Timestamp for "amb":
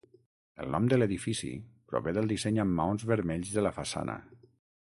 2.65-2.77